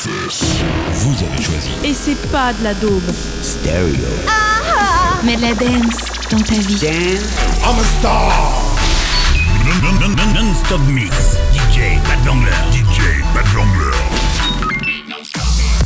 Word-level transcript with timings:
Vous 0.00 1.14
avez 1.24 1.42
choisi. 1.42 1.70
Et 1.82 1.92
c'est 1.92 2.30
pas 2.30 2.52
de 2.52 2.62
la 2.62 2.74
daube. 2.74 3.02
Stereo. 3.42 3.96
Mais 5.24 5.34
de 5.34 5.42
la 5.42 5.54
dance 5.54 6.04
dans 6.30 6.38
ta 6.38 6.54
vie. 6.54 7.18
I'm 7.64 7.78
a 7.78 7.84
star. 7.98 8.30
Non-stop 10.34 10.80
mix. 10.88 11.10
DJ 11.52 11.98
Bad 12.04 12.24
Vangler. 12.24 12.52
DJ 12.70 13.24
Bad 13.34 13.46
Vangler. 13.46 13.96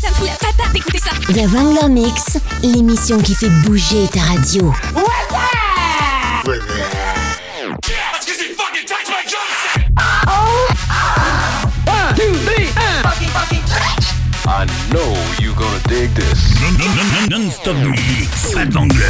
Ça 0.02 0.10
me 0.10 0.14
fout 0.14 0.26
la 0.26 0.34
patate 0.34 0.72
d'écouter 0.74 0.98
ça. 0.98 1.12
The 1.32 1.48
Wrangler 1.50 1.88
Mix, 1.88 2.38
l'émission 2.62 3.18
qui 3.18 3.34
fait 3.34 3.48
bouger 3.64 4.08
ta 4.12 4.20
radio. 4.20 4.74
I 14.62 14.66
know 14.92 15.12
you're 15.40 15.56
gonna 15.56 15.80
dig 15.88 16.14
this. 16.14 16.54
Non-stop 17.28 17.74
mix. 17.78 18.54
Bad 18.54 18.72
Vangler. 18.72 19.02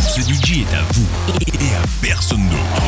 Ce 0.00 0.22
DJ 0.22 0.62
est 0.62 0.74
à 0.74 0.80
vous 0.94 1.06
et 1.38 1.74
à 1.74 1.82
personne 2.00 2.48
d'autre. 2.48 2.82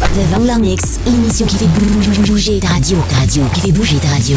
The 0.00 0.32
Wrangler 0.32 0.58
Mix, 0.58 0.98
l'émission 1.06 1.46
qui 1.46 1.58
fait 1.58 1.66
bou- 1.66 2.22
bouger 2.26 2.58
ta 2.58 2.66
radio. 2.70 2.98
Ta 3.08 3.16
radio, 3.18 3.44
qui 3.54 3.60
fait 3.60 3.72
bouger 3.72 3.98
ta 3.98 4.08
radio. 4.08 4.36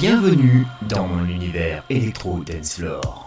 Bienvenue 0.00 0.66
dans 0.88 1.06
mon 1.06 1.24
univers 1.26 1.84
électro 1.88 2.40
dance 2.44 2.74
floor. 2.74 3.25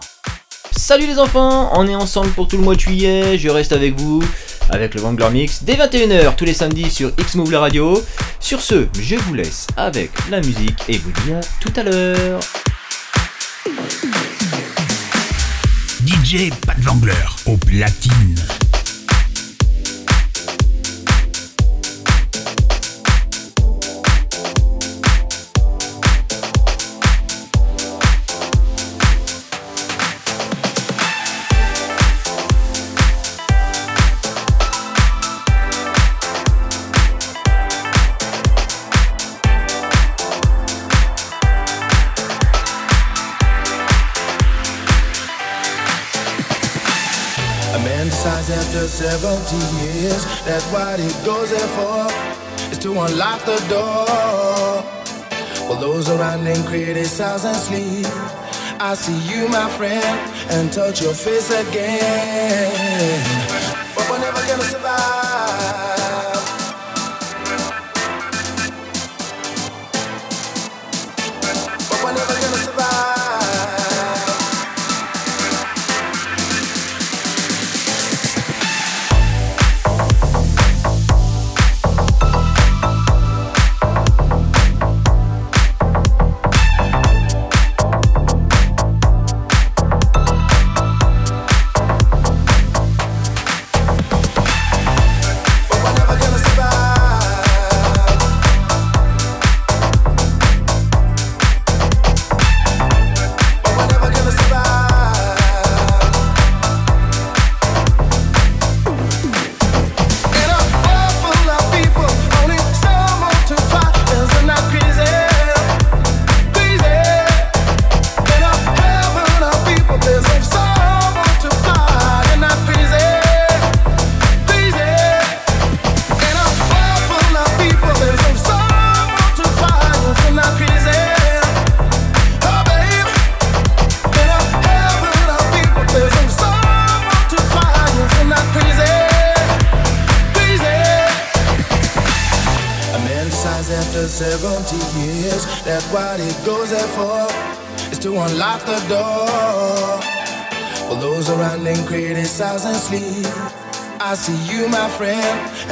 Salut 0.90 1.06
les 1.06 1.20
enfants, 1.20 1.70
on 1.78 1.86
est 1.86 1.94
ensemble 1.94 2.30
pour 2.30 2.48
tout 2.48 2.56
le 2.56 2.64
mois 2.64 2.74
de 2.74 2.80
juillet, 2.80 3.38
je 3.38 3.48
reste 3.48 3.70
avec 3.70 3.94
vous 3.94 4.20
avec 4.70 4.96
le 4.96 5.00
Wangler 5.00 5.30
Mix 5.30 5.62
dès 5.62 5.74
21h 5.74 6.34
tous 6.34 6.44
les 6.44 6.52
samedis 6.52 6.90
sur 6.90 7.12
X-Move 7.16 7.52
la 7.52 7.60
radio. 7.60 8.02
Sur 8.40 8.60
ce, 8.60 8.88
je 9.00 9.14
vous 9.14 9.34
laisse 9.34 9.68
avec 9.76 10.10
la 10.32 10.40
musique 10.40 10.82
et 10.88 10.98
vous 10.98 11.12
dis 11.24 11.32
à 11.32 11.42
tout 11.60 11.72
à 11.76 11.84
l'heure. 11.84 12.40
DJ 16.04 16.50
Bad 16.66 16.80
Vangler 16.80 17.12
au 17.46 17.56
platine. 17.56 18.34
70 49.00 49.56
years 49.80 50.26
that 50.44 50.62
what 50.74 51.00
he 51.00 51.08
goes 51.24 51.48
there 51.48 51.68
for 51.72 52.04
is 52.70 52.78
to 52.80 52.90
unlock 52.92 53.42
the 53.46 53.56
door. 53.70 54.82
While 55.66 55.80
those 55.80 56.10
around 56.10 56.44
him 56.44 56.62
criticize 56.66 57.46
and 57.46 57.56
sleep, 57.56 58.04
I 58.78 58.92
see 58.92 59.16
you, 59.32 59.48
my 59.48 59.70
friend, 59.70 60.04
and 60.50 60.70
touch 60.70 61.00
your 61.00 61.14
face 61.14 61.48
again. 61.48 63.24
But 63.94 64.10
we're 64.10 64.18
never 64.18 64.46
gonna 64.46 64.64
survive. 64.64 65.59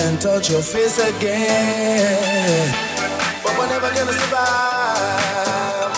And 0.01 0.21
touch 0.21 0.51
your 0.51 0.63
face 0.63 0.99
again. 0.99 2.75
But 3.43 3.59
we're 3.59 3.69
never 3.69 3.91
gonna 3.95 4.13
survive. 4.13 5.93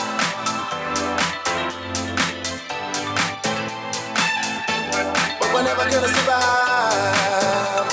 But 5.38 5.48
we're 5.52 5.62
never 5.62 5.90
gonna 5.90 6.08
survive. 6.08 7.88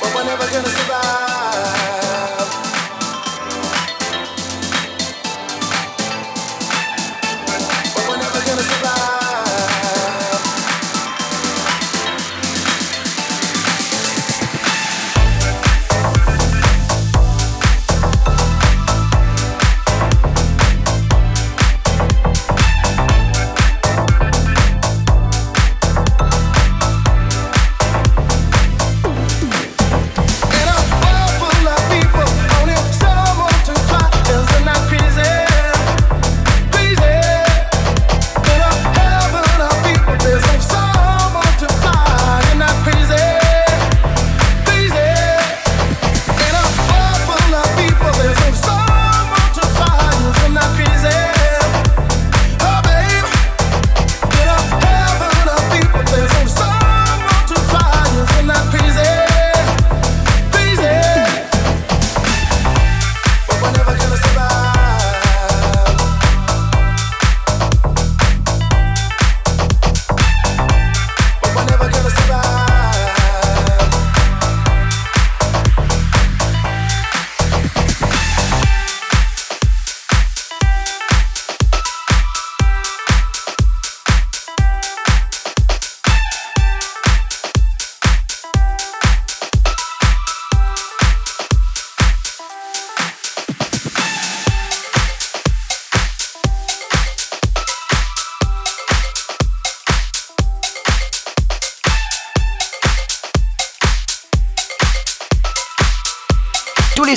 But 0.00 0.14
we're 0.14 0.24
never 0.24 0.46
gonna 0.52 0.68
survive. 0.68 1.27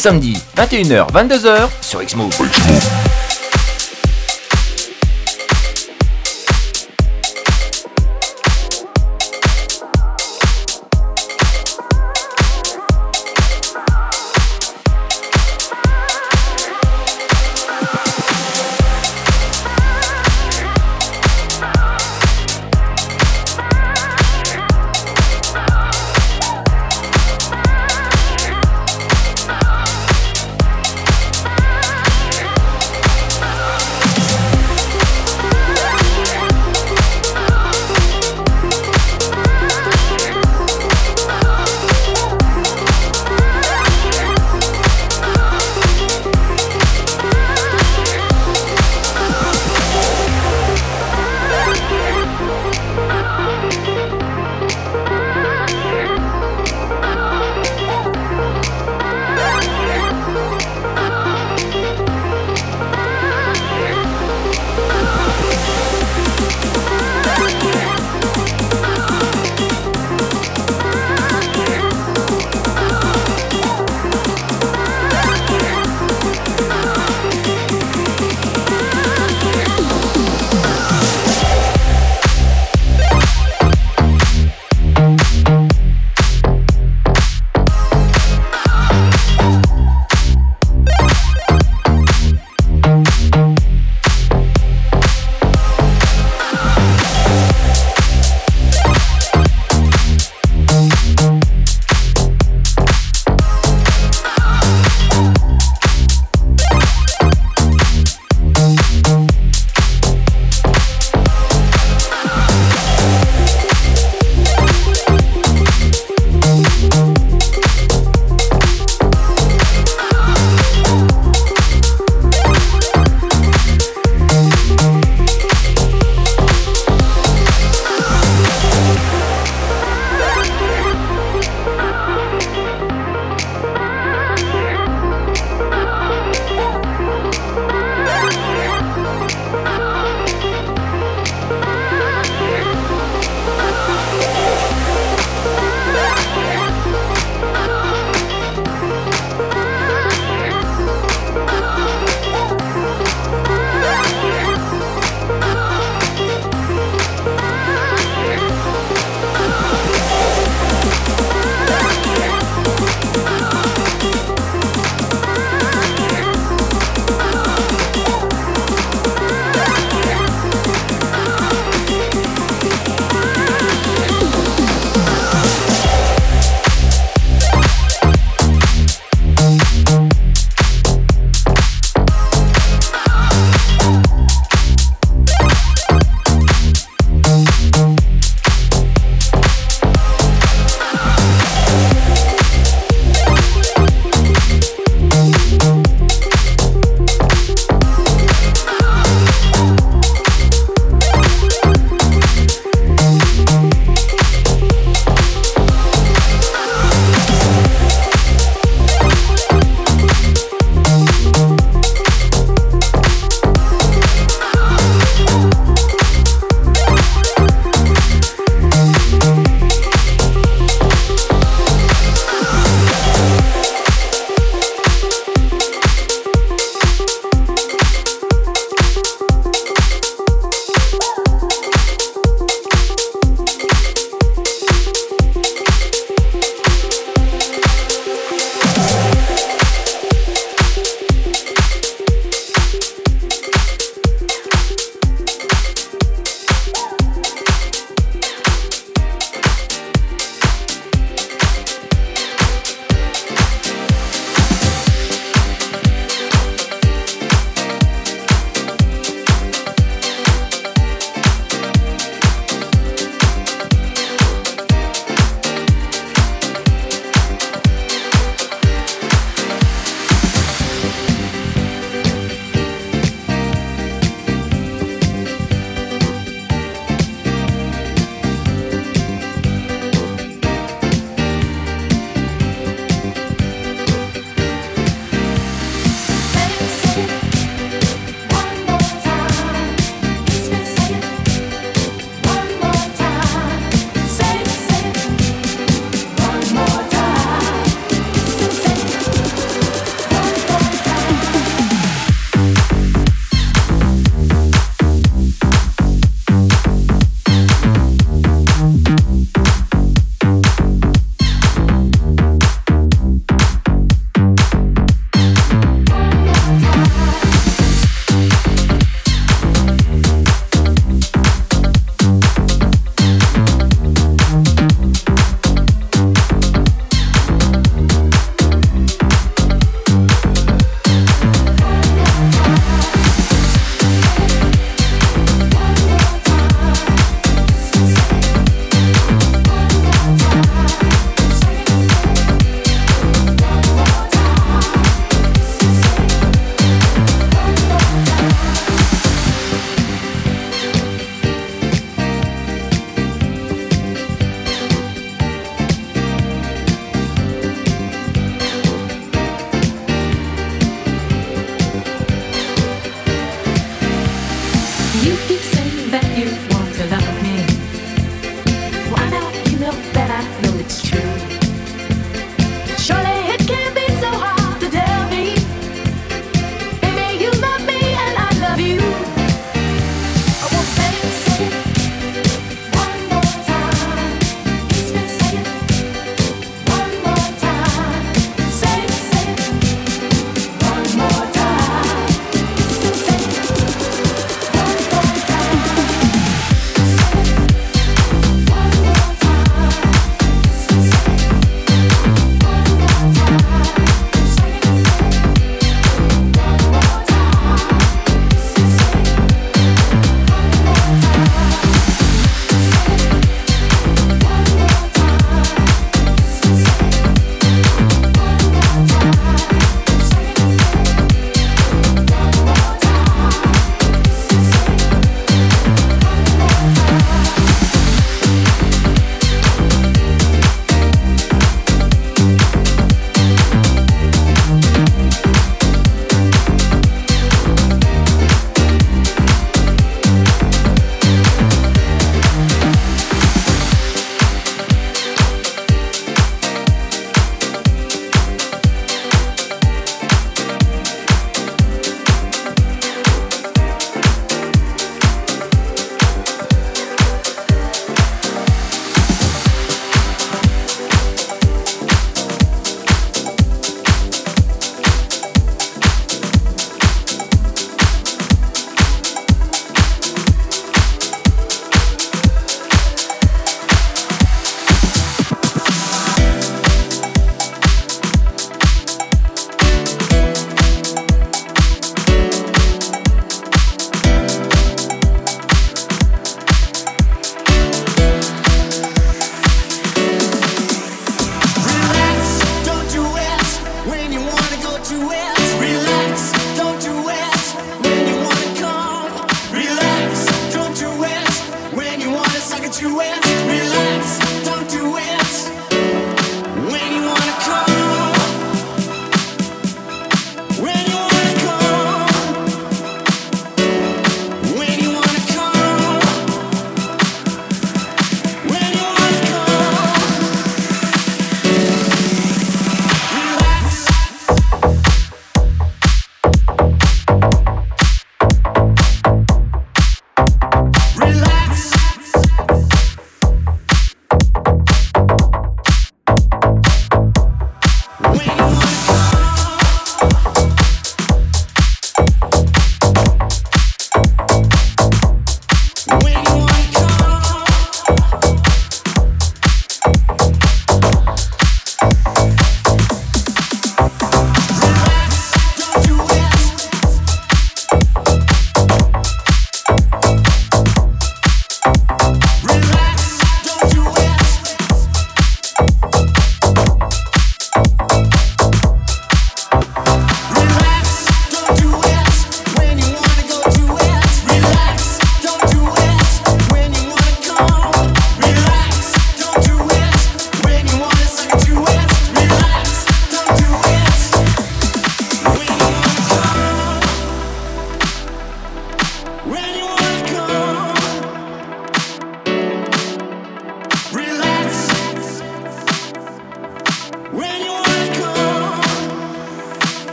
Samedis, 0.00 0.38
21h, 0.56 1.12
22h 1.12 1.68
sur 1.82 2.00
Xmove. 2.00 2.99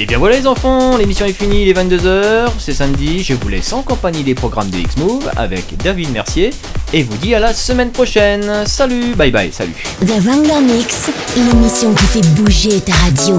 Et 0.00 0.06
bien 0.06 0.16
voilà 0.16 0.38
les 0.38 0.46
enfants, 0.46 0.96
l'émission 0.96 1.26
est 1.26 1.34
finie, 1.34 1.60
il 1.60 1.68
est 1.68 1.74
22h, 1.74 2.52
c'est 2.58 2.72
samedi, 2.72 3.22
je 3.22 3.34
vous 3.34 3.48
laisse 3.50 3.70
en 3.74 3.82
compagnie 3.82 4.22
des 4.22 4.34
programmes 4.34 4.70
de 4.70 4.78
X-Move 4.78 5.30
avec 5.36 5.76
David 5.76 6.10
Mercier 6.10 6.54
et 6.94 7.02
vous 7.02 7.18
dis 7.18 7.34
à 7.34 7.38
la 7.38 7.52
semaine 7.52 7.90
prochaine. 7.90 8.64
Salut, 8.64 9.14
bye 9.14 9.30
bye, 9.30 9.52
salut. 9.52 9.74
The 10.00 10.12
qui 11.94 12.06
fait 12.06 12.26
bouger 12.28 12.80
ta 12.80 12.94
radio. 12.94 13.38